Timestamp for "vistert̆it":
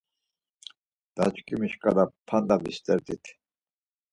2.63-3.23